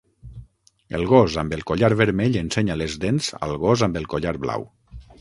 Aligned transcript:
El 0.99 1.05
gos 1.11 1.35
amb 1.43 1.53
el 1.59 1.61
collar 1.73 1.91
vermell 2.01 2.41
ensenya 2.43 2.81
les 2.85 2.99
dents 3.07 3.31
al 3.49 3.57
gos 3.69 3.89
amb 3.91 4.05
el 4.05 4.13
collar 4.17 4.39
blau. 4.47 4.71